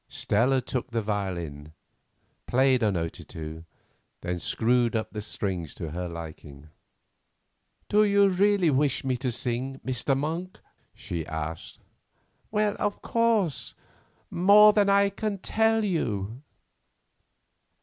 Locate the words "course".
13.03-13.75